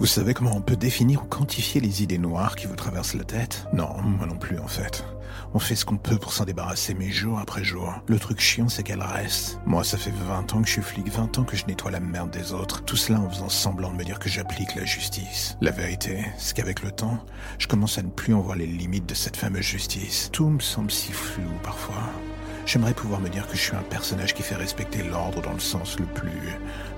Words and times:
Vous 0.00 0.06
savez 0.06 0.32
comment 0.32 0.56
on 0.56 0.62
peut 0.62 0.76
définir 0.76 1.24
ou 1.24 1.26
quantifier 1.26 1.78
les 1.78 2.02
idées 2.02 2.16
noires 2.16 2.56
qui 2.56 2.66
vous 2.66 2.74
traversent 2.74 3.12
la 3.12 3.24
tête? 3.24 3.66
Non, 3.74 4.00
moi 4.00 4.26
non 4.26 4.38
plus 4.38 4.58
en 4.58 4.66
fait. 4.66 5.04
On 5.52 5.58
fait 5.58 5.74
ce 5.76 5.84
qu'on 5.84 5.98
peut 5.98 6.16
pour 6.16 6.32
s'en 6.32 6.46
débarrasser, 6.46 6.94
mais 6.94 7.10
jour 7.10 7.38
après 7.38 7.62
jour. 7.62 7.92
Le 8.06 8.18
truc 8.18 8.40
chiant, 8.40 8.70
c'est 8.70 8.82
qu'elle 8.82 9.02
reste. 9.02 9.60
Moi, 9.66 9.84
ça 9.84 9.98
fait 9.98 10.10
20 10.10 10.54
ans 10.54 10.62
que 10.62 10.68
je 10.68 10.72
suis 10.72 10.82
flic, 10.82 11.08
20 11.10 11.38
ans 11.38 11.44
que 11.44 11.54
je 11.54 11.66
nettoie 11.66 11.90
la 11.90 12.00
merde 12.00 12.30
des 12.30 12.54
autres. 12.54 12.82
Tout 12.84 12.96
cela 12.96 13.20
en 13.20 13.28
faisant 13.28 13.50
semblant 13.50 13.90
de 13.90 13.96
me 13.96 14.04
dire 14.04 14.18
que 14.18 14.30
j'applique 14.30 14.74
la 14.74 14.86
justice. 14.86 15.58
La 15.60 15.70
vérité, 15.70 16.24
c'est 16.38 16.56
qu'avec 16.56 16.82
le 16.82 16.92
temps, 16.92 17.22
je 17.58 17.66
commence 17.66 17.98
à 17.98 18.02
ne 18.02 18.08
plus 18.08 18.32
en 18.32 18.40
voir 18.40 18.56
les 18.56 18.66
limites 18.66 19.06
de 19.06 19.14
cette 19.14 19.36
fameuse 19.36 19.66
justice. 19.66 20.30
Tout 20.32 20.48
me 20.48 20.60
semble 20.60 20.90
si 20.90 21.12
flou 21.12 21.50
parfois. 21.62 22.10
J'aimerais 22.72 22.94
pouvoir 22.94 23.20
me 23.20 23.28
dire 23.28 23.48
que 23.48 23.56
je 23.56 23.62
suis 23.62 23.74
un 23.74 23.82
personnage 23.82 24.32
qui 24.32 24.44
fait 24.44 24.54
respecter 24.54 25.02
l'ordre 25.02 25.42
dans 25.42 25.52
le 25.52 25.58
sens 25.58 25.98
le 25.98 26.06
plus 26.06 26.30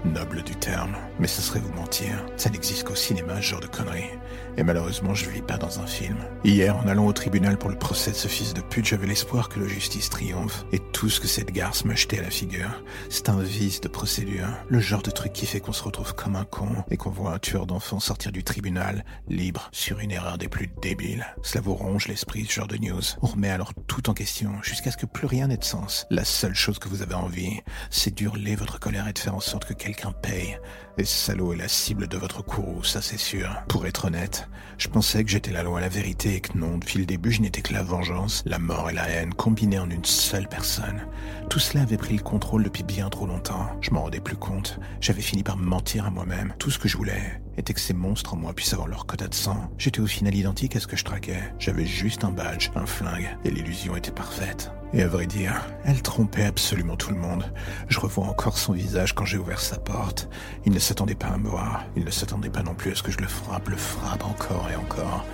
noble 0.05 0.43
du 0.43 0.55
terme. 0.55 0.95
Mais 1.19 1.27
ce 1.27 1.41
serait 1.41 1.61
vous 1.61 1.73
mentir. 1.73 2.27
Ça 2.37 2.51
n'existe 2.51 2.85
qu'au 2.85 2.95
cinéma, 2.95 3.37
ce 3.37 3.41
genre 3.41 3.61
de 3.61 3.69
conneries. 3.69 4.19
Et 4.59 4.65
malheureusement, 4.65 5.15
je 5.15 5.31
vis 5.31 5.41
pas 5.41 5.57
dans 5.57 5.81
un 5.81 5.87
film. 5.87 6.19
Hier, 6.45 6.77
en 6.77 6.87
allant 6.87 7.07
au 7.07 7.15
tribunal 7.15 7.57
pour 7.57 7.71
le 7.71 7.79
procès 7.79 8.11
de 8.11 8.17
ce 8.17 8.29
fils 8.29 8.53
de 8.53 8.61
pute, 8.61 8.85
j'avais 8.85 9.07
l'espoir 9.07 9.49
que 9.49 9.61
la 9.61 9.67
justice 9.67 10.11
triomphe. 10.11 10.67
Et 10.73 10.79
tout 10.79 11.09
ce 11.09 11.21
que 11.21 11.27
cette 11.27 11.53
garce 11.53 11.87
m'a 11.87 11.95
jeté 11.95 12.19
à 12.19 12.23
la 12.23 12.29
figure, 12.29 12.83
c'est 13.09 13.31
un 13.31 13.41
vice 13.41 13.81
de 13.81 13.89
procédure. 13.89 14.49
Le 14.69 14.79
genre 14.79 15.03
de 15.03 15.11
truc 15.11 15.33
qui 15.33 15.47
fait 15.47 15.61
qu'on 15.61 15.73
se 15.73 15.85
retrouve 15.85 16.15
comme 16.15 16.37
un 16.37 16.45
con 16.45 16.85
et 16.91 16.99
qu'on 16.99 17.09
voit 17.09 17.33
un 17.33 17.39
tueur 17.39 17.67
d'enfants 17.67 17.99
sortir 17.99 18.31
du 18.31 18.45
tribunal, 18.45 19.07
libre, 19.27 19.71
sur 19.73 20.01
une 20.01 20.11
erreur 20.11 20.37
des 20.37 20.49
plus 20.49 20.71
débiles. 20.83 21.25
Cela 21.43 21.63
vous 21.63 21.75
ronge 21.75 22.09
l'esprit, 22.09 22.45
ce 22.45 22.53
genre 22.53 22.69
de 22.69 22.77
news. 22.77 23.01
On 23.23 23.29
remet 23.29 23.49
alors 23.49 23.73
tout 23.87 24.11
en 24.11 24.13
question, 24.13 24.53
jusqu'à 24.63 24.91
ce 24.91 24.99
que 24.99 25.07
plus 25.07 25.27
rien 25.27 25.47
n'ait 25.47 25.62
sens. 25.65 26.07
La 26.11 26.25
seule 26.25 26.55
chose 26.55 26.79
que 26.79 26.89
vous 26.89 27.03
avez 27.03 27.15
envie, 27.15 27.61
c'est 27.91 28.15
d'hurler 28.15 28.57
votre 28.57 28.79
colère 28.79 29.09
et 29.09 29.13
de 29.13 29.19
faire 29.19 29.35
en 29.35 29.41
sorte 29.41 29.65
que 29.65 29.75
quelqu'un 29.75 30.13
paye. 30.13 30.59
Et 30.99 31.05
ce 31.05 31.17
salaud 31.17 31.53
est 31.53 31.57
la 31.57 31.69
cible 31.69 32.07
de 32.07 32.19
votre 32.19 32.43
courroux, 32.43 32.85
ça 32.85 33.01
c'est 33.01 33.19
sûr. 33.19 33.49
Pour 33.69 33.87
être 33.87 34.07
honnête, 34.07 34.49
je 34.79 34.89
pensais 34.89 35.25
que 35.25 35.31
j'étais 35.31 35.53
la 35.53 35.63
loi, 35.63 35.81
la 35.81 35.89
vérité 35.89 36.35
et 36.35 36.41
que 36.41 36.57
non, 36.59 36.77
depuis 36.77 36.99
le 36.99 37.07
début, 37.07 37.33
je 37.33 37.41
n'étais 37.41 37.63
que 37.63 37.73
la 37.73 37.83
vengeance, 37.83 38.43
la 38.47 38.59
mort 38.59 38.91
et 38.91 38.93
la 38.95 39.09
haine 39.09 39.33
combinées 39.33 39.79
en 39.79 39.89
une 39.89 40.05
seule 40.05 40.49
personne. 40.49 41.07
Tout 41.49 41.59
cela 41.59 41.83
avait 41.83 41.97
pris 41.97 42.17
le 42.17 42.23
contrôle 42.23 42.65
depuis 42.65 42.83
bien 42.83 43.09
trop 43.09 43.27
longtemps. 43.27 43.71
Je 43.81 43.91
m'en 43.91 44.03
rendais 44.03 44.21
plus 44.21 44.37
compte. 44.37 44.79
J'avais 45.01 45.23
fini 45.23 45.43
par 45.43 45.57
me 45.57 45.65
mentir 45.65 46.07
à 46.07 46.11
moi-même. 46.11 46.55
Tout 46.59 46.71
ce 46.71 46.79
que 46.79 46.89
je 46.89 46.97
voulais 46.97 47.41
était 47.57 47.75
que 47.75 47.81
ces 47.81 47.95
monstres 47.95 48.35
en 48.35 48.37
moi 48.37 48.55
puissent 48.55 48.73
avoir 48.73 48.89
leur 48.89 49.07
quota 49.07 49.29
de 49.29 49.35
sang. 49.35 49.71
J'étais 49.79 50.01
au 50.01 50.07
final 50.07 50.35
identique 50.35 50.77
à 50.77 50.81
ce 50.81 50.87
que 50.87 50.97
je 50.97 51.05
traquais. 51.05 51.43
J'avais 51.59 51.87
juste 51.87 52.25
un 52.25 52.31
badge, 52.31 52.71
un 52.75 52.87
flingue, 52.87 53.37
et 53.45 53.51
l'illusion 53.51 53.97
était 53.97 54.11
parfaite. 54.11 54.71
Et 54.95 55.03
à 55.03 55.09
vrai 55.09 55.27
dire, 55.27 55.55
elle 55.85 56.03
trompait 56.03 56.45
absolument 56.45 56.97
tout 56.97 57.11
le 57.11 57.17
monde. 57.17 57.51
Je 57.89 57.99
revois 57.99 58.27
encore 58.27 58.59
son 58.59 58.75
visage 58.75 59.15
quand 59.15 59.25
j'ai 59.25 59.39
ouvert 59.39 59.61
sa 59.61 59.79
porte. 59.79 60.29
Il 60.67 60.73
ne 60.73 60.79
s'attendait 60.79 61.15
pas 61.15 61.29
à 61.29 61.39
me 61.39 61.49
voir. 61.49 61.85
Il 61.97 62.05
ne 62.05 62.11
s'attendait 62.11 62.51
pas 62.51 62.63
non 62.63 62.75
plus 62.75 62.93
à 62.93 62.95
ce 62.95 63.03
que 63.03 63.11
je 63.11 63.19
le 63.19 63.27
frappe, 63.27 63.69
le 63.71 63.77
frappe 63.77 64.25
encore 64.25 64.69
et 64.71 64.77
encore. 64.77 65.25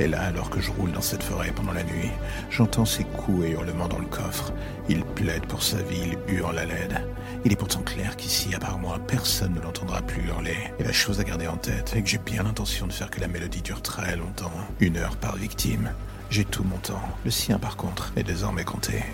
Et 0.00 0.08
là, 0.08 0.22
alors 0.22 0.50
que 0.50 0.60
je 0.60 0.72
roule 0.72 0.90
dans 0.90 1.00
cette 1.00 1.22
forêt 1.22 1.52
pendant 1.54 1.72
la 1.72 1.84
nuit, 1.84 2.10
j'entends 2.50 2.84
ses 2.84 3.04
coups 3.04 3.44
et 3.44 3.50
hurlements 3.50 3.86
dans 3.86 4.00
le 4.00 4.06
coffre. 4.06 4.52
Il 4.88 5.04
plaide 5.04 5.46
pour 5.46 5.62
sa 5.62 5.76
vie, 5.82 6.16
il 6.28 6.34
hurle 6.34 6.58
à 6.58 6.64
l'aide. 6.64 7.06
Il 7.44 7.52
est 7.52 7.56
pourtant 7.56 7.82
clair 7.82 8.16
qu'ici, 8.16 8.52
à 8.54 8.58
part 8.58 8.78
moi, 8.78 8.98
personne 9.06 9.54
ne 9.54 9.60
l'entendra 9.60 10.02
plus 10.02 10.22
hurler. 10.26 10.56
Et 10.80 10.82
la 10.82 10.92
chose 10.92 11.20
à 11.20 11.24
garder 11.24 11.46
en 11.46 11.56
tête 11.56 11.94
est 11.94 12.02
que 12.02 12.08
j'ai 12.08 12.18
bien 12.18 12.42
l'intention 12.42 12.88
de 12.88 12.92
faire 12.92 13.10
que 13.10 13.20
la 13.20 13.28
mélodie 13.28 13.62
dure 13.62 13.82
très 13.82 14.16
longtemps. 14.16 14.50
Une 14.80 14.96
heure 14.96 15.16
par 15.16 15.36
victime. 15.36 15.90
J'ai 16.34 16.44
tout 16.44 16.64
mon 16.64 16.78
temps. 16.78 17.00
Le 17.24 17.30
sien, 17.30 17.60
par 17.60 17.76
contre, 17.76 18.12
est 18.16 18.24
désormais 18.24 18.64
compté. 18.64 19.04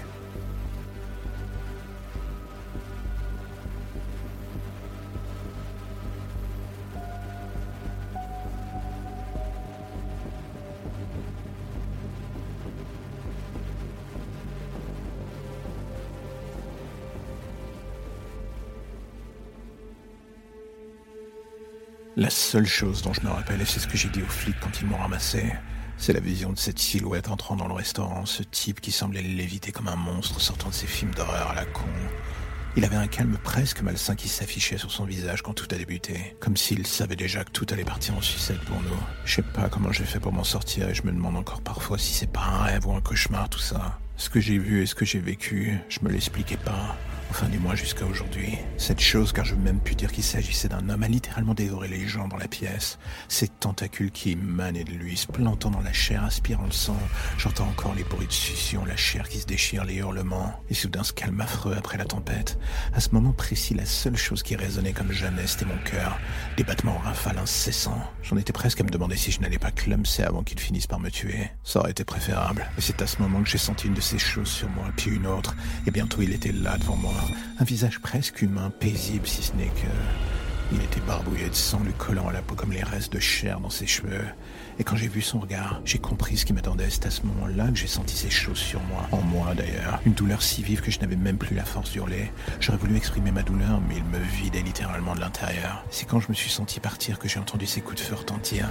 La 22.17 22.31
seule 22.31 22.65
chose 22.65 23.03
dont 23.03 23.13
je 23.13 23.21
me 23.21 23.29
rappelle, 23.29 23.61
c'est 23.67 23.79
ce 23.79 23.87
que 23.87 23.99
j'ai 23.99 24.09
dit 24.09 24.23
aux 24.23 24.27
flics 24.27 24.57
quand 24.63 24.81
ils 24.81 24.87
m'ont 24.87 24.97
ramassé, 24.97 25.53
c'est 26.01 26.15
la 26.15 26.21
vision 26.21 26.51
de 26.51 26.59
cette 26.59 26.79
silhouette 26.79 27.29
entrant 27.29 27.57
dans 27.57 27.69
le 27.69 27.75
restaurant, 27.75 28.25
ce 28.25 28.43
type 28.43 28.81
qui 28.81 28.91
semblait 28.91 29.21
léviter 29.21 29.71
comme 29.71 29.87
un 29.87 29.97
monstre 29.97 30.41
sortant 30.41 30.71
de 30.71 30.75
ses 30.75 30.87
films 30.87 31.13
d'horreur 31.15 31.51
à 31.51 31.55
la 31.55 31.67
con. 31.67 31.85
Il 32.75 32.87
avait 32.87 32.97
un 32.97 33.07
calme 33.07 33.37
presque 33.43 33.83
malsain 33.83 34.15
qui 34.15 34.29
s'affichait 34.29 34.79
sur 34.79 34.91
son 34.91 35.05
visage 35.05 35.43
quand 35.43 35.53
tout 35.53 35.69
a 35.71 35.77
débuté, 35.77 36.37
comme 36.41 36.57
s'il 36.57 36.87
savait 36.87 37.17
déjà 37.17 37.45
que 37.45 37.51
tout 37.51 37.67
allait 37.71 37.85
partir 37.85 38.17
en 38.17 38.23
sucette 38.23 38.61
pour 38.61 38.81
nous. 38.81 38.97
Je 39.27 39.35
sais 39.35 39.43
pas 39.43 39.69
comment 39.69 39.93
j'ai 39.93 40.05
fait 40.05 40.21
pour 40.21 40.33
m'en 40.33 40.45
sortir 40.45 40.89
et 40.89 40.95
je 40.95 41.03
me 41.03 41.13
demande 41.13 41.37
encore 41.37 41.61
parfois 41.61 41.99
si 41.99 42.15
c'est 42.15 42.33
pas 42.33 42.45
un 42.45 42.63
rêve 42.63 42.87
ou 42.87 42.95
un 42.95 43.03
cauchemar 43.03 43.51
tout 43.51 43.59
ça. 43.59 43.99
Ce 44.17 44.31
que 44.31 44.41
j'ai 44.41 44.57
vu 44.57 44.83
et 44.83 44.87
ce 44.87 44.95
que 44.95 45.05
j'ai 45.05 45.21
vécu, 45.21 45.79
je 45.91 45.99
me 46.03 46.09
l'expliquais 46.09 46.57
pas. 46.57 46.97
Enfin, 47.31 47.47
du 47.47 47.61
moins 47.61 47.77
jusqu'à 47.77 48.05
aujourd'hui. 48.07 48.59
Cette 48.77 49.01
chose, 49.01 49.33
car 49.33 49.45
je 49.45 49.55
veux 49.55 49.61
même 49.61 49.79
pu 49.79 49.95
dire 49.95 50.11
qu'il 50.11 50.25
s'agissait 50.25 50.69
d'un 50.69 50.89
homme, 50.89 51.05
a 51.05 51.09
littéralement 51.09 51.55
dévoré 51.55 51.87
les 51.87 52.09
gens 52.09 52.27
dans 52.27 52.37
la 52.37 52.49
pièce. 52.49 52.99
Ces 53.29 53.47
tentacules 53.47 54.11
qui 54.11 54.33
émanaient 54.33 54.83
de 54.83 54.91
lui, 54.91 55.17
se 55.17 55.29
plantant 55.29 55.71
dans 55.71 55.81
la 55.81 55.93
chair, 55.93 56.25
aspirant 56.25 56.65
le 56.65 56.73
sang. 56.73 56.99
J'entends 57.39 57.69
encore 57.69 57.95
les 57.95 58.03
bruits 58.03 58.27
de 58.27 58.33
succion, 58.33 58.85
la 58.85 58.97
chair 58.97 59.29
qui 59.29 59.39
se 59.39 59.47
déchire, 59.47 59.85
les 59.85 59.95
hurlements. 59.95 60.61
Et 60.71 60.75
soudain, 60.75 61.05
ce 61.05 61.13
calme 61.13 61.41
affreux 61.41 61.75
après 61.79 61.97
la 61.97 62.05
tempête. 62.05 62.59
À 62.93 63.01
ce 63.01 63.11
moment 63.13 63.33
précis, 63.33 63.75
la 63.75 63.87
seule 63.87 64.17
chose 64.17 64.43
qui 64.43 64.57
résonnait 64.57 64.93
comme 64.93 65.13
jamais, 65.13 65.47
c'était 65.47 65.67
mon 65.67 65.79
cœur. 65.85 66.19
Des 66.57 66.65
battements 66.65 66.97
en 66.97 66.99
rafale 66.99 67.39
incessants. 67.39 68.05
J'en 68.25 68.39
étais 68.39 68.53
presque 68.53 68.81
à 68.81 68.85
me 68.85 68.91
demander 68.91 69.17
si 69.17 69.31
je 69.31 69.41
n'allais 69.41 69.59
pas 69.59 69.71
clumser 69.71 70.25
avant 70.25 70.43
qu'il 70.43 70.59
finisse 70.59 70.89
par 70.89 70.99
me 70.99 71.11
tuer. 71.11 71.49
Ça 71.63 71.79
aurait 71.79 71.93
été 71.93 72.05
préférable. 72.05 72.69
Et 72.77 72.81
c'est 72.81 73.01
à 73.01 73.07
ce 73.07 73.23
moment 73.23 73.41
que 73.41 73.49
j'ai 73.49 73.57
senti 73.57 73.87
une 73.87 73.95
de 73.95 74.01
ces 74.01 74.19
choses 74.19 74.49
sur 74.49 74.69
moi, 74.71 74.87
puis 74.97 75.13
une 75.13 75.29
autre. 75.29 75.55
Et 75.87 75.93
bientôt, 75.93 76.23
il 76.23 76.33
était 76.33 76.53
là 76.53 76.77
devant 76.77 76.97
moi 76.97 77.20
un 77.59 77.65
visage 77.65 77.99
presque 78.01 78.43
humain, 78.43 78.71
paisible 78.79 79.27
si 79.27 79.43
ce 79.43 79.53
n'est 79.55 79.67
que... 79.67 79.89
Il 80.73 80.81
était 80.83 81.01
barbouillé 81.01 81.49
de 81.49 81.55
sang 81.55 81.81
lui 81.85 81.93
collant 81.95 82.29
à 82.29 82.33
la 82.33 82.43
peau 82.43 82.55
comme 82.55 82.71
les 82.71 82.85
restes 82.85 83.13
de 83.13 83.19
chair 83.19 83.59
dans 83.59 83.71
ses 83.71 83.89
cheveux. 83.89 84.25
Et 84.79 84.85
quand 84.85 84.95
j'ai 84.95 85.09
vu 85.09 85.21
son 85.21 85.41
regard, 85.41 85.81
j'ai 85.85 85.99
compris 85.99 86.37
ce 86.37 86.45
qui 86.45 86.53
m'attendait. 86.53 86.89
C'est 86.91 87.07
à 87.07 87.11
ce 87.11 87.23
moment-là 87.23 87.67
que 87.69 87.77
j'ai 87.77 87.89
senti 87.89 88.17
ces 88.17 88.31
choses 88.31 88.59
sur 88.59 88.81
moi. 88.85 89.09
En 89.11 89.21
moi 89.21 89.53
d'ailleurs. 89.57 90.01
Une 90.07 90.13
douleur 90.13 90.43
si 90.43 90.63
vive 90.63 90.81
que 90.81 90.93
je 90.93 91.01
n'avais 91.01 91.17
même 91.17 91.39
plus 91.39 91.57
la 91.57 91.65
force 91.65 91.91
d'hurler. 91.91 92.31
J'aurais 92.61 92.79
voulu 92.79 92.97
exprimer 92.97 93.33
ma 93.33 93.43
douleur, 93.43 93.81
mais 93.89 93.97
il 93.97 94.05
me 94.05 94.19
vidait 94.19 94.63
littéralement 94.63 95.17
de 95.17 95.21
l'intérieur. 95.21 95.85
C'est 95.91 96.07
quand 96.07 96.21
je 96.21 96.29
me 96.29 96.35
suis 96.35 96.51
senti 96.51 96.79
partir 96.79 97.19
que 97.19 97.29
j'ai 97.29 97.41
entendu 97.41 97.67
ses 97.67 97.81
coups 97.81 98.01
de 98.01 98.07
feu 98.07 98.15
retentir. 98.15 98.69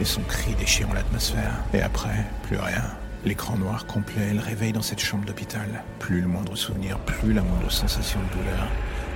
Et 0.00 0.04
son 0.04 0.22
cri 0.22 0.54
déchirant 0.54 0.92
l'atmosphère. 0.92 1.64
Et 1.74 1.82
après, 1.82 2.24
plus 2.44 2.56
rien. 2.56 2.84
L'écran 3.24 3.56
noir 3.56 3.86
complet, 3.86 4.34
le 4.34 4.40
réveil 4.40 4.72
dans 4.72 4.82
cette 4.82 4.98
chambre 4.98 5.24
d'hôpital. 5.24 5.84
Plus 6.00 6.20
le 6.20 6.26
moindre 6.26 6.56
souvenir, 6.56 6.98
plus 6.98 7.32
la 7.32 7.42
moindre 7.42 7.70
sensation 7.70 8.18
de 8.18 8.38
douleur. 8.38 8.66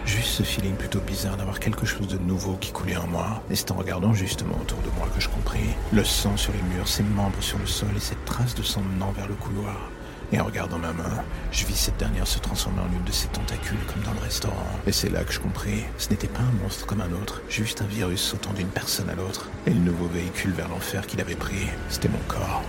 Juste 0.05 0.28
ce 0.28 0.43
feeling 0.44 0.77
plutôt 0.77 1.00
bizarre 1.00 1.37
d'avoir 1.37 1.59
quelque 1.59 1.84
chose 1.84 2.06
de 2.06 2.19
nouveau 2.19 2.55
qui 2.61 2.71
coulait 2.71 2.97
en 2.97 3.09
moi. 3.09 3.43
Et 3.50 3.56
c'est 3.56 3.72
en 3.72 3.75
regardant 3.75 4.15
justement 4.15 4.55
autour 4.61 4.78
de 4.83 4.91
moi 4.97 5.09
que 5.12 5.21
je 5.21 5.28
compris. 5.28 5.75
Le 5.93 6.05
sang 6.05 6.37
sur 6.37 6.53
les 6.53 6.62
murs, 6.75 6.87
ses 6.87 7.03
membres 7.03 7.43
sur 7.43 7.59
le 7.59 7.67
sol 7.67 7.89
et 7.97 8.00
cette 8.00 8.25
trace 8.25 8.55
de 8.55 8.62
sang 8.62 8.81
menant 8.83 9.11
vers 9.11 9.27
le 9.27 9.34
couloir. 9.34 9.91
Et 10.31 10.38
en 10.38 10.44
regardant 10.44 10.78
ma 10.78 10.93
main, 10.93 11.25
je 11.50 11.67
vis 11.67 11.76
cette 11.76 11.97
dernière 11.97 12.29
se 12.29 12.38
transformer 12.38 12.82
en 12.82 12.97
une 12.97 13.05
de 13.05 13.12
ces 13.12 13.26
tentacules 13.29 13.85
comme 13.93 14.02
dans 14.02 14.14
le 14.14 14.25
restaurant. 14.25 14.67
Et 14.87 14.93
c'est 14.93 15.11
là 15.11 15.25
que 15.25 15.32
je 15.32 15.41
compris, 15.41 15.82
ce 15.99 16.11
n'était 16.11 16.29
pas 16.29 16.43
un 16.43 16.62
monstre 16.62 16.87
comme 16.87 17.00
un 17.00 17.12
autre, 17.12 17.43
juste 17.49 17.82
un 17.82 17.87
virus 17.87 18.20
sautant 18.20 18.52
d'une 18.52 18.69
personne 18.69 19.11
à 19.11 19.17
l'autre. 19.17 19.49
Et 19.67 19.70
le 19.70 19.81
nouveau 19.81 20.06
véhicule 20.06 20.52
vers 20.52 20.69
l'enfer 20.69 21.09
qu'il 21.09 21.20
avait 21.20 21.35
pris, 21.35 21.67
c'était 21.88 22.09
mon 22.09 22.19
corps. 22.29 22.62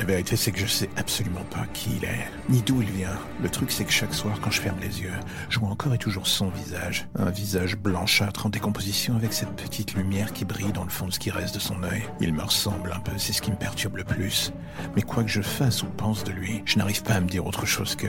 La 0.00 0.06
vérité, 0.06 0.34
c'est 0.34 0.50
que 0.50 0.58
je 0.58 0.66
sais 0.66 0.88
absolument 0.96 1.44
pas 1.50 1.66
qui 1.74 1.90
il 1.98 2.04
est, 2.06 2.26
ni 2.48 2.62
d'où 2.62 2.80
il 2.80 2.90
vient. 2.90 3.18
Le 3.42 3.50
truc, 3.50 3.70
c'est 3.70 3.84
que 3.84 3.92
chaque 3.92 4.14
soir, 4.14 4.40
quand 4.40 4.50
je 4.50 4.62
ferme 4.62 4.78
les 4.80 5.02
yeux, 5.02 5.12
je 5.50 5.58
vois 5.58 5.68
encore 5.68 5.92
et 5.92 5.98
toujours 5.98 6.26
son 6.26 6.48
visage. 6.48 7.06
Un 7.18 7.28
visage 7.28 7.76
blanchâtre 7.76 8.46
en 8.46 8.48
décomposition 8.48 9.14
avec 9.14 9.34
cette 9.34 9.54
petite 9.56 9.92
lumière 9.92 10.32
qui 10.32 10.46
brille 10.46 10.72
dans 10.72 10.84
le 10.84 10.88
fond 10.88 11.06
de 11.06 11.12
ce 11.12 11.18
qui 11.18 11.30
reste 11.30 11.54
de 11.54 11.60
son 11.60 11.82
œil. 11.82 12.02
Il 12.18 12.32
me 12.32 12.42
ressemble 12.42 12.94
un 12.96 13.00
peu, 13.00 13.12
c'est 13.18 13.34
ce 13.34 13.42
qui 13.42 13.50
me 13.50 13.56
perturbe 13.56 13.98
le 13.98 14.04
plus. 14.04 14.54
Mais 14.96 15.02
quoi 15.02 15.22
que 15.22 15.28
je 15.28 15.42
fasse 15.42 15.82
ou 15.82 15.86
pense 15.88 16.24
de 16.24 16.32
lui, 16.32 16.62
je 16.64 16.78
n'arrive 16.78 17.02
pas 17.02 17.16
à 17.16 17.20
me 17.20 17.28
dire 17.28 17.44
autre 17.44 17.66
chose 17.66 17.94
que... 17.94 18.06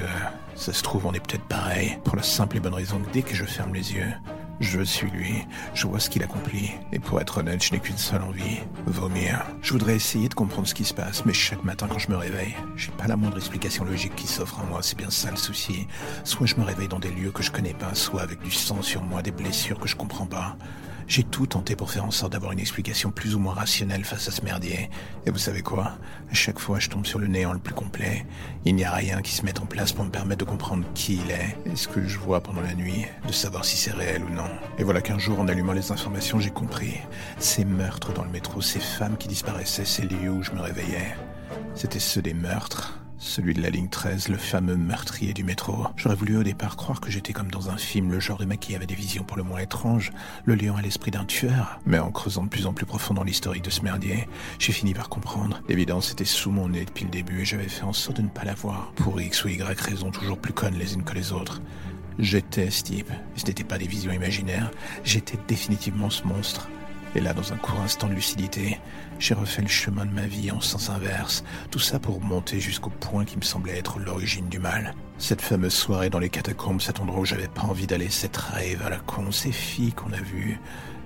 Ça 0.55 0.71
se 0.71 0.83
trouve, 0.83 1.05
on 1.05 1.13
est 1.13 1.19
peut-être 1.19 1.47
pareil, 1.47 1.97
pour 2.05 2.15
la 2.15 2.23
simple 2.23 2.55
et 2.55 2.59
bonne 2.61 2.73
raison 2.73 2.99
que 2.99 3.11
dès 3.11 3.21
que 3.21 3.35
je 3.35 3.43
ferme 3.43 3.73
les 3.73 3.93
yeux, 3.93 4.13
je 4.61 4.81
suis 4.81 5.09
lui, 5.09 5.45
je 5.73 5.87
vois 5.87 5.99
ce 5.99 6.09
qu'il 6.09 6.23
accomplit, 6.23 6.71
et 6.91 6.99
pour 6.99 7.19
être 7.19 7.39
honnête, 7.39 7.63
je 7.63 7.73
n'ai 7.73 7.79
qu'une 7.79 7.97
seule 7.97 8.21
envie, 8.21 8.59
vomir. 8.85 9.43
Je 9.61 9.73
voudrais 9.73 9.95
essayer 9.95 10.29
de 10.29 10.33
comprendre 10.33 10.67
ce 10.67 10.75
qui 10.75 10.85
se 10.85 10.93
passe, 10.93 11.25
mais 11.25 11.33
chaque 11.33 11.63
matin 11.63 11.87
quand 11.89 11.99
je 11.99 12.11
me 12.11 12.15
réveille, 12.15 12.55
j'ai 12.75 12.91
pas 12.91 13.07
la 13.07 13.17
moindre 13.17 13.37
explication 13.37 13.83
logique 13.83 14.15
qui 14.15 14.27
s'offre 14.27 14.59
à 14.59 14.63
moi, 14.63 14.79
c'est 14.83 14.97
bien 14.97 15.09
ça 15.09 15.31
le 15.31 15.37
souci. 15.37 15.87
Soit 16.23 16.45
je 16.45 16.55
me 16.55 16.63
réveille 16.63 16.87
dans 16.87 16.99
des 16.99 17.11
lieux 17.11 17.31
que 17.31 17.43
je 17.43 17.51
connais 17.51 17.73
pas, 17.73 17.95
soit 17.95 18.21
avec 18.21 18.41
du 18.41 18.51
sang 18.51 18.81
sur 18.81 19.03
moi, 19.03 19.21
des 19.21 19.31
blessures 19.31 19.79
que 19.79 19.87
je 19.87 19.95
comprends 19.95 20.27
pas. 20.27 20.55
J'ai 21.11 21.23
tout 21.23 21.45
tenté 21.45 21.75
pour 21.75 21.91
faire 21.91 22.05
en 22.05 22.11
sorte 22.11 22.31
d'avoir 22.31 22.53
une 22.53 22.59
explication 22.61 23.11
plus 23.11 23.35
ou 23.35 23.39
moins 23.39 23.53
rationnelle 23.53 24.05
face 24.05 24.29
à 24.29 24.31
ce 24.31 24.45
merdier. 24.45 24.89
Et 25.25 25.29
vous 25.29 25.37
savez 25.37 25.61
quoi? 25.61 25.97
À 26.31 26.33
chaque 26.33 26.57
fois, 26.57 26.79
je 26.79 26.87
tombe 26.87 27.05
sur 27.05 27.19
le 27.19 27.27
néant 27.27 27.51
le 27.51 27.59
plus 27.59 27.73
complet. 27.73 28.25
Il 28.63 28.75
n'y 28.75 28.85
a 28.85 28.93
rien 28.93 29.21
qui 29.21 29.33
se 29.33 29.43
mette 29.43 29.59
en 29.59 29.65
place 29.65 29.91
pour 29.91 30.05
me 30.05 30.09
permettre 30.09 30.45
de 30.45 30.49
comprendre 30.49 30.85
qui 30.93 31.15
il 31.15 31.29
est, 31.29 31.57
et 31.69 31.75
ce 31.75 31.89
que 31.89 32.07
je 32.07 32.17
vois 32.17 32.39
pendant 32.39 32.61
la 32.61 32.75
nuit, 32.75 33.03
de 33.27 33.33
savoir 33.33 33.65
si 33.65 33.75
c'est 33.75 33.91
réel 33.91 34.23
ou 34.23 34.33
non. 34.33 34.49
Et 34.77 34.85
voilà 34.85 35.01
qu'un 35.01 35.19
jour, 35.19 35.37
en 35.41 35.49
allumant 35.49 35.73
les 35.73 35.91
informations, 35.91 36.39
j'ai 36.39 36.49
compris. 36.49 36.93
Ces 37.39 37.65
meurtres 37.65 38.13
dans 38.13 38.23
le 38.23 38.31
métro, 38.31 38.61
ces 38.61 38.79
femmes 38.79 39.17
qui 39.17 39.27
disparaissaient, 39.27 39.83
ces 39.83 40.03
lieux 40.03 40.31
où 40.31 40.43
je 40.43 40.51
me 40.51 40.61
réveillais, 40.61 41.17
c'était 41.75 41.99
ceux 41.99 42.21
des 42.21 42.33
meurtres 42.33 43.00
celui 43.21 43.53
de 43.53 43.61
la 43.61 43.69
ligne 43.69 43.87
13, 43.87 44.29
le 44.29 44.37
fameux 44.37 44.75
meurtrier 44.75 45.31
du 45.33 45.43
métro. 45.43 45.85
J'aurais 45.95 46.15
voulu 46.15 46.37
au 46.37 46.43
départ 46.43 46.75
croire 46.75 46.99
que 46.99 47.11
j'étais 47.11 47.33
comme 47.33 47.51
dans 47.51 47.69
un 47.69 47.77
film, 47.77 48.11
le 48.11 48.19
genre 48.19 48.39
de 48.39 48.45
mec 48.45 48.59
qui 48.59 48.75
avait 48.75 48.87
des 48.87 48.95
visions 48.95 49.23
pour 49.23 49.37
le 49.37 49.43
moins 49.43 49.59
étranges, 49.59 50.11
le 50.43 50.55
lion 50.55 50.75
à 50.75 50.81
l'esprit 50.81 51.11
d'un 51.11 51.25
tueur. 51.25 51.79
Mais 51.85 51.99
en 51.99 52.11
creusant 52.11 52.43
de 52.43 52.49
plus 52.49 52.65
en 52.65 52.73
plus 52.73 52.87
profond 52.87 53.13
dans 53.13 53.23
l'historique 53.23 53.63
de 53.63 53.69
ce 53.69 53.81
merdier, 53.81 54.27
j'ai 54.57 54.73
fini 54.73 54.95
par 54.95 55.07
comprendre. 55.07 55.61
L'évidence 55.69 56.11
était 56.11 56.25
sous 56.25 56.51
mon 56.51 56.69
nez 56.69 56.83
depuis 56.83 57.05
le 57.05 57.11
début 57.11 57.41
et 57.41 57.45
j'avais 57.45 57.69
fait 57.69 57.83
en 57.83 57.93
sorte 57.93 58.17
de 58.17 58.23
ne 58.23 58.29
pas 58.29 58.43
la 58.43 58.55
voir. 58.55 58.91
Pour 58.95 59.21
X 59.21 59.45
ou 59.45 59.49
Y 59.49 59.79
raisons 59.79 60.09
toujours 60.09 60.39
plus 60.39 60.53
connes 60.53 60.77
les 60.77 60.95
unes 60.95 61.03
que 61.03 61.13
les 61.13 61.31
autres. 61.31 61.61
J'étais 62.17 62.71
ce 62.71 62.83
type. 62.83 63.11
Ce 63.35 63.45
n'était 63.45 63.63
pas 63.63 63.77
des 63.77 63.87
visions 63.87 64.11
imaginaires. 64.11 64.71
J'étais 65.03 65.37
définitivement 65.47 66.09
ce 66.09 66.23
monstre. 66.23 66.69
Et 67.13 67.19
là, 67.19 67.33
dans 67.33 67.51
un 67.51 67.57
court 67.57 67.79
instant 67.81 68.07
de 68.07 68.13
lucidité, 68.13 68.79
j'ai 69.19 69.33
refait 69.33 69.61
le 69.61 69.67
chemin 69.67 70.05
de 70.05 70.11
ma 70.11 70.27
vie 70.27 70.49
en 70.49 70.61
sens 70.61 70.89
inverse, 70.89 71.43
tout 71.69 71.79
ça 71.79 71.99
pour 71.99 72.21
monter 72.21 72.61
jusqu'au 72.61 72.89
point 72.89 73.25
qui 73.25 73.35
me 73.35 73.41
semblait 73.41 73.77
être 73.77 73.99
l'origine 73.99 74.47
du 74.47 74.59
mal. 74.59 74.95
Cette 75.17 75.41
fameuse 75.41 75.73
soirée 75.73 76.09
dans 76.09 76.19
les 76.19 76.29
catacombes, 76.29 76.79
cet 76.79 77.01
endroit 77.01 77.19
où 77.19 77.25
j'avais 77.25 77.49
pas 77.49 77.63
envie 77.63 77.85
d'aller, 77.85 78.09
cette 78.09 78.37
rêve 78.37 78.81
à 78.85 78.89
la 78.89 78.99
con, 78.99 79.31
ces 79.31 79.51
filles 79.51 79.91
qu'on 79.91 80.13
a 80.13 80.21
vues, 80.21 80.57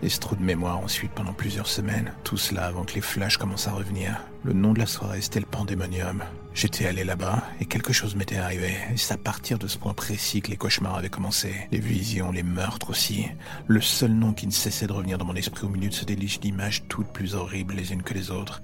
et 0.05 0.09
ce 0.09 0.19
trou 0.19 0.35
de 0.35 0.43
mémoire 0.43 0.77
ensuite 0.77 1.11
pendant 1.11 1.33
plusieurs 1.33 1.65
semaines. 1.65 2.13
Tout 2.23 2.37
cela 2.37 2.65
avant 2.65 2.83
que 2.83 2.93
les 2.93 3.01
flashs 3.01 3.37
commencent 3.37 3.67
à 3.67 3.71
revenir. 3.71 4.21
Le 4.43 4.53
nom 4.53 4.71
de 4.71 4.77
la 4.77 4.85
soirée, 4.85 5.19
c'était 5.19 5.39
le 5.39 5.47
Pandémonium. 5.47 6.23
J'étais 6.53 6.85
allé 6.85 7.03
là-bas 7.03 7.43
et 7.59 7.65
quelque 7.65 7.91
chose 7.91 8.15
m'était 8.15 8.37
arrivé. 8.37 8.75
Et 8.93 8.97
c'est 8.97 9.15
à 9.15 9.17
partir 9.17 9.57
de 9.57 9.67
ce 9.67 9.79
point 9.79 9.93
précis 9.93 10.43
que 10.43 10.51
les 10.51 10.57
cauchemars 10.57 10.95
avaient 10.95 11.09
commencé. 11.09 11.55
Les 11.71 11.79
visions, 11.79 12.31
les 12.31 12.43
meurtres 12.43 12.91
aussi. 12.91 13.25
Le 13.65 13.81
seul 13.81 14.11
nom 14.11 14.31
qui 14.31 14.45
ne 14.45 14.51
cessait 14.51 14.85
de 14.85 14.93
revenir 14.93 15.17
dans 15.17 15.25
mon 15.25 15.35
esprit 15.35 15.65
au 15.65 15.69
milieu 15.69 15.89
de 15.89 15.93
ce 15.93 16.05
déluge 16.05 16.39
d'images 16.39 16.83
toutes 16.87 17.11
plus 17.11 17.33
horribles 17.33 17.73
les 17.73 17.91
unes 17.91 18.03
que 18.03 18.13
les 18.13 18.29
autres 18.29 18.61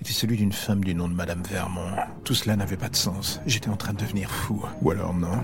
était 0.00 0.12
celui 0.12 0.38
d'une 0.38 0.52
femme 0.52 0.82
du 0.82 0.94
nom 0.94 1.08
de 1.08 1.14
Madame 1.14 1.42
Vermont. 1.42 1.94
Tout 2.24 2.34
cela 2.34 2.56
n'avait 2.56 2.78
pas 2.78 2.88
de 2.88 2.96
sens. 2.96 3.38
J'étais 3.44 3.68
en 3.68 3.76
train 3.76 3.92
de 3.92 3.98
devenir 3.98 4.30
fou. 4.30 4.64
Ou 4.80 4.90
alors 4.92 5.12
non. 5.12 5.42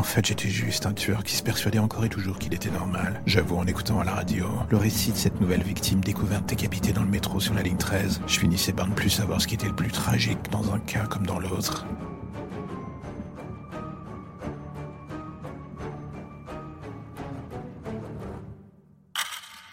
En 0.00 0.02
fait, 0.02 0.24
j'étais 0.24 0.48
juste 0.48 0.86
un 0.86 0.94
tueur 0.94 1.22
qui 1.24 1.36
se 1.36 1.42
persuadait 1.42 1.78
encore 1.78 2.06
et 2.06 2.08
toujours 2.08 2.38
qu'il 2.38 2.54
était 2.54 2.70
normal. 2.70 3.20
J'avoue, 3.26 3.58
en 3.58 3.66
écoutant 3.66 4.00
à 4.00 4.04
la 4.04 4.12
radio 4.12 4.46
le 4.70 4.78
récit 4.78 5.12
de 5.12 5.16
cette 5.18 5.38
nouvelle 5.42 5.62
victime 5.62 6.00
découverte 6.00 6.46
décapitée 6.46 6.94
dans 6.94 7.02
le 7.02 7.10
métro 7.10 7.38
sur 7.38 7.52
la 7.52 7.60
ligne 7.60 7.76
13, 7.76 8.22
je 8.26 8.38
finissais 8.38 8.72
par 8.72 8.88
ne 8.88 8.94
plus 8.94 9.10
savoir 9.10 9.42
ce 9.42 9.46
qui 9.46 9.56
était 9.56 9.66
le 9.66 9.76
plus 9.76 9.92
tragique 9.92 10.38
dans 10.50 10.72
un 10.72 10.78
cas 10.78 11.04
comme 11.04 11.26
dans 11.26 11.38
l'autre. 11.38 11.86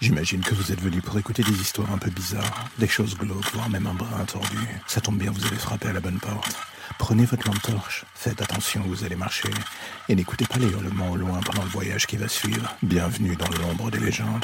J'imagine 0.02 0.42
que 0.42 0.56
vous 0.56 0.74
êtes 0.74 0.82
venu 0.82 1.02
pour 1.02 1.18
écouter 1.18 1.44
des 1.44 1.62
histoires 1.62 1.94
un 1.94 1.98
peu 1.98 2.10
bizarres, 2.10 2.66
des 2.80 2.88
choses 2.90 3.18
glauques, 3.18 3.50
voire 3.54 3.70
même 3.70 3.88
un 3.88 3.94
brin 3.94 4.26
tordu. 4.26 4.58
Ça 4.88 5.00
tombe 5.00 5.18
bien, 5.18 5.32
vous 5.32 5.46
avez 5.46 5.56
frappé 5.56 5.88
à 5.88 5.94
la 5.94 6.02
bonne 6.02 6.20
porte. 6.20 6.54
Prenez 6.98 7.26
votre 7.26 7.48
lampe 7.48 7.62
torche, 7.62 8.06
faites 8.16 8.42
attention 8.42 8.82
où 8.82 8.90
vous 8.90 9.04
allez 9.06 9.16
marcher, 9.16 9.50
et 10.10 10.16
n'écoutez 10.16 10.46
pas 10.46 10.58
les 10.58 10.68
hurlements 10.68 11.12
au 11.12 11.16
loin 11.16 11.40
pendant 11.46 11.64
le 11.64 11.70
voyage 11.70 12.08
qui 12.08 12.18
va 12.18 12.28
suivre. 12.28 12.76
Bienvenue 12.82 13.36
dans 13.36 13.50
l'ombre 13.62 13.92
des 13.92 14.00
légendes. 14.00 14.44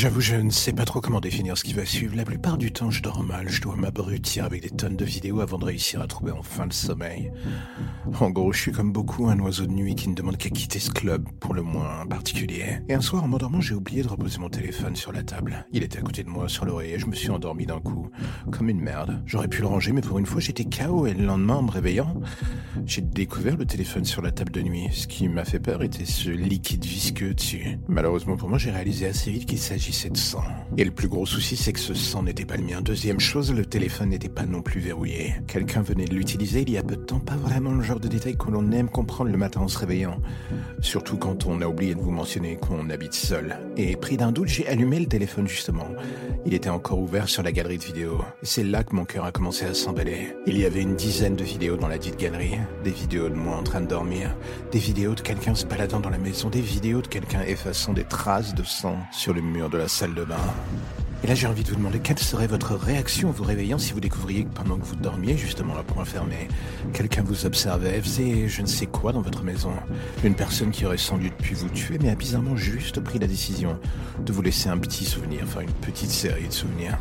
J'avoue, 0.00 0.22
je 0.22 0.36
ne 0.36 0.48
sais 0.48 0.72
pas 0.72 0.86
trop 0.86 1.02
comment 1.02 1.20
définir 1.20 1.58
ce 1.58 1.62
qui 1.62 1.74
va 1.74 1.84
suivre. 1.84 2.16
La 2.16 2.24
plupart 2.24 2.56
du 2.56 2.72
temps, 2.72 2.90
je 2.90 3.02
dors 3.02 3.22
mal. 3.22 3.50
Je 3.50 3.60
dois 3.60 3.76
m'abrutir 3.76 4.46
avec 4.46 4.62
des 4.62 4.70
tonnes 4.70 4.96
de 4.96 5.04
vidéos 5.04 5.40
avant 5.40 5.58
de 5.58 5.66
réussir 5.66 6.00
à 6.00 6.06
trouver 6.06 6.32
enfin 6.32 6.64
le 6.64 6.70
sommeil. 6.70 7.30
En 8.18 8.30
gros, 8.30 8.50
je 8.50 8.62
suis 8.62 8.72
comme 8.72 8.92
beaucoup 8.92 9.28
un 9.28 9.38
oiseau 9.40 9.66
de 9.66 9.72
nuit 9.72 9.94
qui 9.94 10.08
ne 10.08 10.14
demande 10.14 10.38
qu'à 10.38 10.48
quitter 10.48 10.78
ce 10.78 10.90
club, 10.90 11.28
pour 11.38 11.52
le 11.52 11.60
moins 11.60 12.06
particulier. 12.06 12.78
Et 12.88 12.94
un 12.94 13.02
soir, 13.02 13.24
en 13.24 13.28
m'endormant, 13.28 13.60
j'ai 13.60 13.74
oublié 13.74 14.02
de 14.02 14.08
reposer 14.08 14.38
mon 14.38 14.48
téléphone 14.48 14.96
sur 14.96 15.12
la 15.12 15.22
table. 15.22 15.66
Il 15.70 15.82
était 15.82 15.98
à 15.98 16.00
côté 16.00 16.24
de 16.24 16.30
moi, 16.30 16.48
sur 16.48 16.64
l'oreiller, 16.64 16.94
et 16.94 16.98
je 16.98 17.04
me 17.04 17.14
suis 17.14 17.28
endormi 17.28 17.66
d'un 17.66 17.80
coup. 17.80 18.08
Comme 18.50 18.70
une 18.70 18.80
merde. 18.80 19.22
J'aurais 19.26 19.48
pu 19.48 19.60
le 19.60 19.66
ranger, 19.66 19.92
mais 19.92 20.00
pour 20.00 20.18
une 20.18 20.24
fois, 20.24 20.40
j'étais 20.40 20.64
KO, 20.64 21.08
et 21.08 21.12
le 21.12 21.26
lendemain, 21.26 21.56
en 21.56 21.62
me 21.64 21.70
réveillant, 21.70 22.18
j'ai 22.86 23.02
découvert 23.02 23.58
le 23.58 23.66
téléphone 23.66 24.06
sur 24.06 24.22
la 24.22 24.30
table 24.30 24.52
de 24.52 24.62
nuit. 24.62 24.88
Ce 24.92 25.06
qui 25.06 25.28
m'a 25.28 25.44
fait 25.44 25.60
peur 25.60 25.82
était 25.82 26.06
ce 26.06 26.30
liquide 26.30 26.86
visqueux 26.86 27.34
dessus. 27.34 27.78
Malheureusement 27.86 28.38
pour 28.38 28.48
moi, 28.48 28.56
j'ai 28.56 28.70
réalisé 28.70 29.06
assez 29.06 29.30
vite 29.30 29.44
qu'il 29.44 29.58
s'agit 29.58 29.89
Et 30.76 30.84
le 30.84 30.90
plus 30.90 31.08
gros 31.08 31.26
souci, 31.26 31.56
c'est 31.56 31.72
que 31.72 31.80
ce 31.80 31.94
sang 31.94 32.22
n'était 32.22 32.44
pas 32.44 32.56
le 32.56 32.62
mien. 32.62 32.80
Deuxième 32.80 33.20
chose, 33.20 33.52
le 33.52 33.66
téléphone 33.66 34.10
n'était 34.10 34.28
pas 34.28 34.46
non 34.46 34.62
plus 34.62 34.80
verrouillé. 34.80 35.34
Quelqu'un 35.46 35.82
venait 35.82 36.04
de 36.04 36.14
l'utiliser 36.14 36.62
il 36.62 36.70
y 36.70 36.78
a 36.78 36.82
peu 36.82 36.96
de 36.96 37.02
temps, 37.02 37.18
pas 37.18 37.36
vraiment 37.36 37.72
le 37.72 37.82
genre 37.82 38.00
de 38.00 38.08
détail 38.08 38.36
que 38.36 38.50
l'on 38.50 38.70
aime 38.72 38.88
comprendre 38.88 39.30
le 39.30 39.36
matin 39.36 39.60
en 39.60 39.68
se 39.68 39.78
réveillant. 39.78 40.20
Surtout 40.80 41.16
quand 41.16 41.46
on 41.46 41.60
a 41.60 41.66
oublié 41.66 41.94
de 41.94 42.00
vous 42.00 42.10
mentionner 42.10 42.56
qu'on 42.56 42.88
habite 42.90 43.14
seul. 43.14 43.58
Et 43.76 43.96
pris 43.96 44.16
d'un 44.16 44.32
doute, 44.32 44.48
j'ai 44.48 44.66
allumé 44.68 45.00
le 45.00 45.06
téléphone 45.06 45.48
justement. 45.48 45.88
Il 46.46 46.54
était 46.54 46.70
encore 46.70 46.98
ouvert 46.98 47.28
sur 47.28 47.42
la 47.42 47.52
galerie 47.52 47.78
de 47.78 47.84
vidéos. 47.84 48.20
C'est 48.42 48.64
là 48.64 48.84
que 48.84 48.94
mon 48.94 49.04
cœur 49.04 49.24
a 49.24 49.32
commencé 49.32 49.64
à 49.64 49.74
s'emballer. 49.74 50.34
Il 50.46 50.56
y 50.56 50.64
avait 50.64 50.82
une 50.82 50.96
dizaine 50.96 51.36
de 51.36 51.44
vidéos 51.44 51.76
dans 51.76 51.88
la 51.88 51.98
dite 51.98 52.18
galerie. 52.18 52.58
Des 52.84 52.90
vidéos 52.92 53.28
de 53.28 53.34
moi 53.34 53.56
en 53.56 53.62
train 53.62 53.80
de 53.80 53.86
dormir. 53.86 54.36
Des 54.72 54.78
vidéos 54.78 55.14
de 55.14 55.20
quelqu'un 55.20 55.54
se 55.54 55.66
baladant 55.66 56.00
dans 56.00 56.10
la 56.10 56.18
maison. 56.18 56.48
Des 56.48 56.60
vidéos 56.60 57.02
de 57.02 57.08
quelqu'un 57.08 57.42
effaçant 57.42 57.92
des 57.92 58.04
traces 58.04 58.54
de 58.54 58.62
sang 58.62 58.96
sur 59.12 59.34
le 59.34 59.42
mur 59.42 59.68
de 59.68 59.79
la 59.80 59.88
salle 59.88 60.14
de 60.14 60.24
bain. 60.24 60.36
Et 61.22 61.26
là, 61.26 61.34
j'ai 61.34 61.46
envie 61.46 61.62
de 61.62 61.68
vous 61.70 61.76
demander 61.76 62.00
quelle 62.00 62.18
serait 62.18 62.46
votre 62.46 62.74
réaction 62.74 63.28
en 63.30 63.32
vous 63.32 63.44
réveillant 63.44 63.78
si 63.78 63.92
vous 63.92 64.00
découvriez 64.00 64.44
que 64.44 64.50
pendant 64.50 64.76
que 64.76 64.84
vous 64.84 64.96
dormiez, 64.96 65.36
justement 65.38 65.76
à 65.76 65.82
point 65.82 66.04
fermé, 66.04 66.48
quelqu'un 66.92 67.22
vous 67.22 67.46
observait, 67.46 68.00
faisait 68.00 68.46
je 68.48 68.60
ne 68.60 68.66
sais 68.66 68.86
quoi 68.86 69.12
dans 69.12 69.22
votre 69.22 69.42
maison? 69.42 69.72
Une 70.22 70.34
personne 70.34 70.70
qui 70.70 70.84
aurait 70.84 70.98
sans 70.98 71.16
doute 71.16 71.34
pu 71.34 71.54
vous 71.54 71.68
tuer, 71.70 71.98
mais 72.00 72.10
a 72.10 72.14
bizarrement 72.14 72.56
juste 72.56 73.00
pris 73.00 73.18
la 73.18 73.26
décision 73.26 73.78
de 74.24 74.32
vous 74.32 74.42
laisser 74.42 74.68
un 74.68 74.78
petit 74.78 75.06
souvenir, 75.06 75.40
enfin 75.44 75.60
une 75.60 75.72
petite 75.72 76.10
série 76.10 76.48
de 76.48 76.52
souvenirs. 76.52 76.98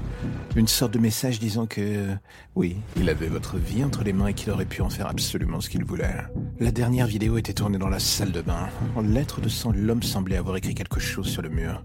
Une 0.56 0.68
sorte 0.68 0.94
de 0.94 1.00
message 1.00 1.40
disant 1.40 1.66
que, 1.66 2.08
oui, 2.56 2.78
il 2.96 3.10
avait 3.10 3.28
votre 3.28 3.58
vie 3.58 3.84
entre 3.84 4.04
les 4.04 4.14
mains 4.14 4.28
et 4.28 4.34
qu'il 4.34 4.52
aurait 4.52 4.66
pu 4.66 4.82
en 4.82 4.90
faire 4.90 5.08
absolument 5.08 5.60
ce 5.60 5.70
qu'il 5.70 5.84
voulait. 5.84 6.16
La 6.60 6.72
dernière 6.72 7.08
vidéo 7.08 7.38
était 7.38 7.54
tournée 7.54 7.78
dans 7.78 7.90
la 7.90 8.00
salle 8.00 8.32
de 8.32 8.42
bain. 8.42 8.70
En 8.96 9.02
lettres 9.02 9.42
de 9.42 9.50
sang, 9.50 9.74
l'homme 9.74 10.04
semblait 10.04 10.38
avoir 10.38 10.56
écrit 10.56 10.76
quelque 10.76 11.00
chose 11.02 11.28
sur 11.28 11.42
le 11.42 11.50
mur 11.50 11.84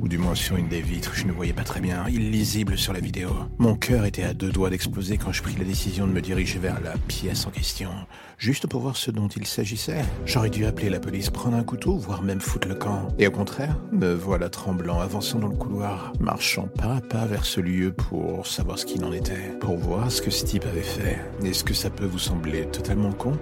ou 0.00 0.08
du 0.08 0.18
moins 0.18 0.34
sur 0.34 0.56
une 0.56 0.68
des 0.68 0.80
vitres, 0.80 1.12
je 1.14 1.26
ne 1.26 1.32
voyais 1.32 1.52
pas 1.52 1.64
très 1.64 1.80
bien, 1.80 2.06
illisible 2.08 2.78
sur 2.78 2.92
la 2.92 3.00
vidéo. 3.00 3.30
Mon 3.58 3.76
cœur 3.76 4.04
était 4.04 4.22
à 4.22 4.34
deux 4.34 4.50
doigts 4.50 4.70
d'exploser 4.70 5.18
quand 5.18 5.32
je 5.32 5.42
pris 5.42 5.54
la 5.56 5.64
décision 5.64 6.06
de 6.06 6.12
me 6.12 6.20
diriger 6.20 6.58
vers 6.58 6.80
la 6.80 6.94
pièce 7.08 7.46
en 7.46 7.50
question, 7.50 7.90
juste 8.38 8.66
pour 8.66 8.80
voir 8.80 8.96
ce 8.96 9.10
dont 9.10 9.28
il 9.28 9.46
s'agissait. 9.46 10.04
J'aurais 10.24 10.50
dû 10.50 10.66
appeler 10.66 10.90
la 10.90 11.00
police, 11.00 11.30
prendre 11.30 11.56
un 11.56 11.64
couteau, 11.64 11.96
voire 11.96 12.22
même 12.22 12.40
foutre 12.40 12.68
le 12.68 12.74
camp. 12.74 13.08
Et 13.18 13.26
au 13.26 13.30
contraire, 13.30 13.76
me 13.92 14.12
voilà 14.12 14.48
tremblant, 14.48 15.00
avançant 15.00 15.38
dans 15.38 15.48
le 15.48 15.56
couloir, 15.56 16.12
marchant 16.20 16.68
pas 16.68 16.96
à 16.96 17.00
pas 17.00 17.26
vers 17.26 17.44
ce 17.44 17.60
lieu 17.60 17.92
pour 17.92 18.46
savoir 18.46 18.78
ce 18.78 18.86
qu'il 18.86 19.04
en 19.04 19.12
était, 19.12 19.56
pour 19.60 19.76
voir 19.76 20.10
ce 20.10 20.22
que 20.22 20.30
ce 20.30 20.44
type 20.44 20.66
avait 20.66 20.82
fait. 20.82 21.18
Est-ce 21.44 21.64
que 21.64 21.74
ça 21.74 21.90
peut 21.90 22.06
vous 22.06 22.18
sembler 22.18 22.66
totalement 22.66 23.12
con? 23.12 23.32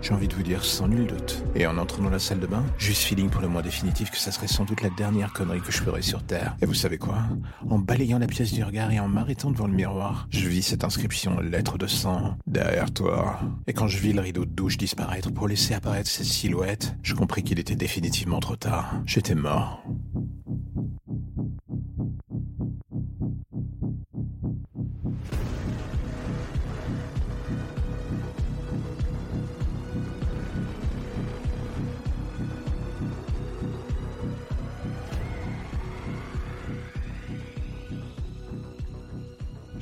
J'ai 0.00 0.14
envie 0.14 0.28
de 0.28 0.34
vous 0.34 0.44
dire 0.44 0.64
sans 0.64 0.86
nul 0.86 1.06
doute. 1.06 1.42
Et 1.56 1.66
en 1.66 1.76
entrant 1.76 2.04
dans 2.04 2.10
la 2.10 2.20
salle 2.20 2.38
de 2.38 2.46
bain, 2.46 2.64
juste 2.78 3.02
feeling 3.02 3.28
pour 3.30 3.42
le 3.42 3.48
moins 3.48 3.62
définitif 3.62 4.10
que 4.12 4.16
ça 4.16 4.30
serait 4.30 4.46
sans 4.46 4.64
doute 4.64 4.82
la 4.82 4.90
dernière 4.90 5.32
connerie 5.32 5.60
que 5.60 5.72
je 5.72 5.78
ferais 5.78 5.97
sur 6.02 6.22
Terre. 6.22 6.56
Et 6.62 6.66
vous 6.66 6.74
savez 6.74 6.98
quoi? 6.98 7.18
En 7.68 7.78
balayant 7.78 8.18
la 8.18 8.26
pièce 8.26 8.52
du 8.52 8.62
regard 8.62 8.90
et 8.92 9.00
en 9.00 9.08
m'arrêtant 9.08 9.50
devant 9.50 9.66
le 9.66 9.72
miroir, 9.74 10.26
je 10.30 10.48
vis 10.48 10.62
cette 10.62 10.84
inscription 10.84 11.40
lettre 11.40 11.78
de 11.78 11.86
sang 11.86 12.36
derrière 12.46 12.92
toi. 12.92 13.40
Et 13.66 13.72
quand 13.72 13.88
je 13.88 13.98
vis 13.98 14.12
le 14.12 14.20
rideau 14.20 14.44
de 14.44 14.50
douche 14.50 14.76
disparaître 14.76 15.32
pour 15.32 15.48
laisser 15.48 15.74
apparaître 15.74 16.10
cette 16.10 16.26
silhouette, 16.26 16.94
je 17.02 17.14
compris 17.14 17.42
qu'il 17.42 17.58
était 17.58 17.76
définitivement 17.76 18.40
trop 18.40 18.56
tard. 18.56 19.00
J'étais 19.06 19.34
mort. 19.34 19.82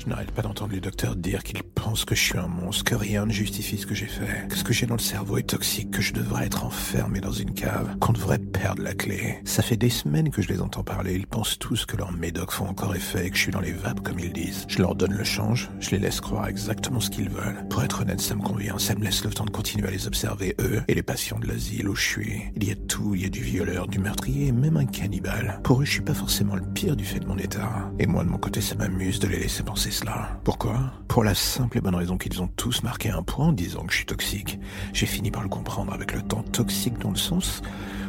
Je 0.06 0.10
n'arrête 0.12 0.30
pas 0.30 0.42
d'entendre 0.42 0.72
le 0.72 0.80
docteur 0.80 1.16
dire 1.16 1.42
qu'il 1.42 1.64
pense 1.64 2.04
que 2.04 2.14
je 2.14 2.20
suis 2.20 2.38
un 2.38 2.46
monstre, 2.46 2.84
que 2.84 2.94
rien 2.94 3.26
ne 3.26 3.32
justifie 3.32 3.76
ce 3.76 3.86
que 3.86 3.94
j'ai 3.96 4.06
fait, 4.06 4.46
que 4.48 4.56
ce 4.56 4.62
que 4.62 4.72
j'ai 4.72 4.86
dans 4.86 4.94
le 4.94 5.00
cerveau 5.00 5.36
est 5.36 5.48
toxique, 5.48 5.90
que 5.90 6.00
je 6.00 6.12
devrais 6.12 6.46
être 6.46 6.64
enfermé 6.64 7.20
dans 7.20 7.32
une 7.32 7.52
cave, 7.52 7.96
qu'on 7.98 8.12
devrait 8.12 8.38
perdre 8.38 8.82
la 8.82 8.94
clé. 8.94 9.40
Ça 9.44 9.64
fait 9.64 9.76
des 9.76 9.90
semaines 9.90 10.30
que 10.30 10.42
je 10.42 10.48
les 10.48 10.60
entends 10.60 10.84
parler, 10.84 11.16
ils 11.16 11.26
pensent 11.26 11.58
tous 11.58 11.86
que 11.86 11.96
leurs 11.96 12.12
médocs 12.12 12.52
font 12.52 12.68
encore 12.68 12.94
effet 12.94 13.26
et 13.26 13.30
que 13.30 13.36
je 13.36 13.42
suis 13.42 13.50
dans 13.50 13.60
les 13.60 13.72
vapes 13.72 14.00
comme 14.02 14.20
ils 14.20 14.32
disent. 14.32 14.64
Je 14.68 14.78
leur 14.78 14.94
donne 14.94 15.12
le 15.12 15.24
change, 15.24 15.70
je 15.80 15.90
les 15.90 15.98
laisse 15.98 16.20
croire 16.20 16.46
exactement 16.46 17.00
ce 17.00 17.10
qu'ils 17.10 17.28
veulent. 17.28 17.66
Pour 17.68 17.82
être 17.82 18.02
honnête, 18.02 18.20
ça 18.20 18.36
me 18.36 18.42
convient, 18.42 18.78
ça 18.78 18.94
me 18.94 19.02
laisse 19.02 19.24
le 19.24 19.30
temps 19.30 19.44
de 19.44 19.50
continuer 19.50 19.88
à 19.88 19.90
les 19.90 20.06
observer, 20.06 20.54
eux, 20.60 20.82
et 20.86 20.94
les 20.94 21.02
patients 21.02 21.40
de 21.40 21.48
l'asile 21.48 21.88
où 21.88 21.96
je 21.96 22.06
suis. 22.06 22.42
Il 22.54 22.62
y 22.62 22.70
a 22.70 22.76
tout, 22.76 23.16
il 23.16 23.22
y 23.22 23.26
a 23.26 23.28
du 23.28 23.42
violeur, 23.42 23.88
du 23.88 23.98
meurtrier 23.98 24.52
même 24.52 24.76
un 24.76 24.86
cannibale. 24.86 25.58
Pour 25.64 25.82
eux, 25.82 25.84
je 25.84 25.90
suis 25.90 26.00
pas 26.00 26.14
forcément 26.14 26.54
le 26.54 26.62
pire 26.62 26.94
du 26.94 27.04
fait 27.04 27.18
de 27.18 27.26
mon 27.26 27.38
état. 27.38 27.90
Et 27.98 28.06
moi, 28.06 28.22
de 28.22 28.28
mon 28.28 28.38
côté, 28.38 28.60
ça 28.60 28.76
m'amuse 28.76 29.18
de 29.18 29.26
les 29.26 29.40
laisser 29.40 29.64
penser 29.64 29.95
Pourquoi? 30.44 30.92
Pour 31.08 31.24
la 31.24 31.34
simple 31.34 31.78
et 31.78 31.80
bonne 31.80 31.94
raison 31.94 32.18
qu'ils 32.18 32.42
ont 32.42 32.48
tous 32.48 32.82
marqué 32.82 33.10
un 33.10 33.22
point 33.22 33.46
en 33.46 33.52
disant 33.52 33.84
que 33.84 33.92
je 33.92 33.98
suis 33.98 34.06
toxique. 34.06 34.58
J'ai 34.92 35.06
fini 35.06 35.30
par 35.30 35.42
le 35.42 35.48
comprendre 35.48 35.92
avec 35.92 36.12
le 36.12 36.22
temps 36.22 36.42
toxique 36.42 36.98
dans 36.98 37.10
le 37.10 37.16
sens 37.16 37.62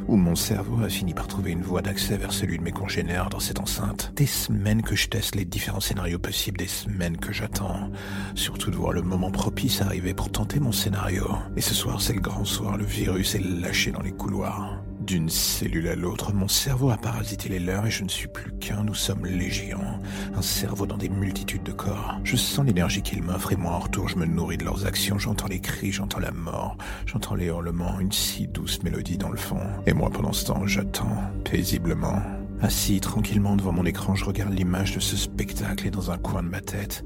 où 0.07 0.15
mon 0.15 0.35
cerveau 0.35 0.83
a 0.83 0.89
fini 0.89 1.13
par 1.13 1.27
trouver 1.27 1.51
une 1.51 1.61
voie 1.61 1.81
d'accès 1.81 2.17
vers 2.17 2.31
celui 2.31 2.57
de 2.57 2.63
mes 2.63 2.71
congénères 2.71 3.29
dans 3.29 3.39
cette 3.39 3.59
enceinte. 3.59 4.13
Des 4.15 4.25
semaines 4.25 4.81
que 4.81 4.95
je 4.95 5.09
teste 5.09 5.35
les 5.35 5.45
différents 5.45 5.81
scénarios 5.81 6.19
possibles, 6.19 6.57
des 6.57 6.67
semaines 6.67 7.17
que 7.17 7.33
j'attends. 7.33 7.91
Surtout 8.35 8.71
de 8.71 8.77
voir 8.77 8.93
le 8.93 9.01
moment 9.01 9.31
propice 9.31 9.81
arriver 9.81 10.13
pour 10.13 10.31
tenter 10.31 10.59
mon 10.59 10.71
scénario. 10.71 11.27
Et 11.55 11.61
ce 11.61 11.73
soir, 11.73 12.01
c'est 12.01 12.13
le 12.13 12.21
grand 12.21 12.45
soir, 12.45 12.77
le 12.77 12.85
virus 12.85 13.35
est 13.35 13.43
lâché 13.43 13.91
dans 13.91 14.01
les 14.01 14.13
couloirs. 14.13 14.81
D'une 15.07 15.29
cellule 15.29 15.87
à 15.87 15.95
l'autre, 15.95 16.33
mon 16.33 16.49
cerveau 16.49 16.89
a 16.89 16.97
parasité 16.97 17.47
les 17.47 17.59
leurs 17.59 17.85
et 17.85 17.89
je 17.89 18.03
ne 18.03 18.09
suis 18.09 18.27
plus 18.27 18.51
qu'un, 18.57 18.83
nous 18.83 18.93
sommes 18.93 19.25
légions. 19.25 20.01
Un 20.35 20.41
cerveau 20.41 20.85
dans 20.85 20.97
des 20.97 21.07
multitudes 21.07 21.63
de 21.63 21.71
corps. 21.71 22.19
Je 22.25 22.35
sens 22.35 22.65
l'énergie 22.65 23.01
qu'ils 23.01 23.23
m'offrent 23.23 23.53
et 23.53 23.55
moi 23.55 23.71
en 23.71 23.79
retour 23.79 24.09
je 24.09 24.17
me 24.17 24.25
nourris 24.25 24.57
de 24.57 24.65
leurs 24.65 24.85
actions, 24.85 25.17
j'entends 25.17 25.47
les 25.47 25.61
cris, 25.61 25.93
j'entends 25.93 26.19
la 26.19 26.31
mort, 26.31 26.75
j'entends 27.05 27.35
les 27.35 27.45
hurlements, 27.45 28.01
une 28.01 28.11
si 28.11 28.47
douce 28.47 28.83
mélodie 28.83 29.17
dans 29.17 29.29
le 29.29 29.37
fond. 29.37 29.61
Et 29.85 29.93
moi 29.93 30.09
pendant 30.09 30.33
ce 30.33 30.47
temps, 30.47 30.67
j'attends, 30.67 31.31
paisiblement. 31.45 32.21
Assis 32.61 32.99
tranquillement 32.99 33.55
devant 33.55 33.71
mon 33.71 33.85
écran, 33.85 34.13
je 34.13 34.25
regarde 34.25 34.53
l'image 34.53 34.93
de 34.93 34.99
ce 34.99 35.15
spectacle 35.15 35.87
et 35.87 35.91
dans 35.91 36.11
un 36.11 36.17
coin 36.17 36.43
de 36.43 36.49
ma 36.49 36.59
tête, 36.59 37.05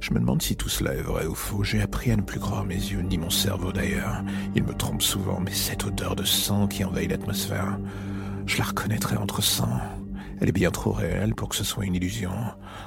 je 0.00 0.12
me 0.12 0.20
demande 0.20 0.42
si 0.42 0.56
tout 0.56 0.68
cela 0.68 0.94
est 0.94 1.02
vrai 1.02 1.26
ou 1.26 1.34
faux. 1.34 1.64
J'ai 1.64 1.80
appris 1.80 2.10
à 2.10 2.16
ne 2.16 2.22
plus 2.22 2.40
croire 2.40 2.64
mes 2.64 2.74
yeux, 2.74 3.02
ni 3.02 3.18
mon 3.18 3.30
cerveau 3.30 3.72
d'ailleurs. 3.72 4.22
Il 4.54 4.64
me 4.64 4.74
trompe 4.74 5.02
souvent, 5.02 5.40
mais 5.40 5.52
cette 5.52 5.84
odeur 5.84 6.16
de 6.16 6.24
sang 6.24 6.66
qui 6.66 6.84
envahit 6.84 7.10
l'atmosphère, 7.10 7.78
je 8.46 8.58
la 8.58 8.64
reconnaîtrais 8.64 9.16
entre 9.16 9.42
sang. 9.42 9.80
Elle 10.40 10.50
est 10.50 10.52
bien 10.52 10.70
trop 10.70 10.92
réelle 10.92 11.34
pour 11.34 11.48
que 11.48 11.56
ce 11.56 11.64
soit 11.64 11.84
une 11.84 11.96
illusion. 11.96 12.30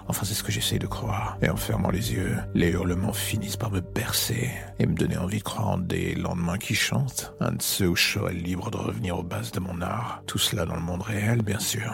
Enfin, 0.07 0.25
c'est 0.25 0.33
ce 0.33 0.43
que 0.43 0.51
j'essaye 0.51 0.79
de 0.79 0.87
croire. 0.87 1.37
Et 1.41 1.49
en 1.49 1.57
fermant 1.57 1.89
les 1.89 2.13
yeux, 2.13 2.37
les 2.53 2.69
hurlements 2.69 3.13
finissent 3.13 3.57
par 3.57 3.71
me 3.71 3.81
bercer 3.81 4.49
et 4.79 4.85
me 4.85 4.95
donner 4.95 5.17
envie 5.17 5.39
de 5.39 5.43
croire 5.43 5.69
en 5.69 5.77
des 5.77 6.15
lendemains 6.15 6.57
qui 6.57 6.75
chantent. 6.75 7.33
Un 7.41 7.51
de 7.51 7.61
ceux 7.61 7.89
où 7.89 7.95
je 7.95 8.13
serais 8.13 8.33
libre 8.33 8.71
de 8.71 8.77
revenir 8.77 9.19
aux 9.19 9.23
bases 9.23 9.51
de 9.51 9.59
mon 9.59 9.81
art. 9.81 10.23
Tout 10.27 10.37
cela 10.37 10.65
dans 10.65 10.75
le 10.75 10.81
monde 10.81 11.01
réel, 11.01 11.41
bien 11.41 11.59
sûr. 11.59 11.93